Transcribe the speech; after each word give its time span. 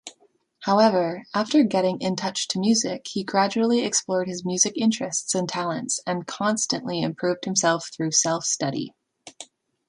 However, 0.61 1.25
after 1.31 1.61
getting 1.61 2.01
in 2.01 2.15
touch 2.15 2.47
to 2.47 2.59
music, 2.59 3.05
he 3.07 3.23
gradually 3.23 3.85
explored 3.85 4.27
his 4.27 4.43
music 4.43 4.73
interests 4.75 5.35
and 5.35 5.47
talents, 5.47 5.99
and 6.07 6.25
constantly 6.25 7.03
improved 7.03 7.45
himself 7.45 7.91
through 7.93 8.13
self-study. 8.13 8.95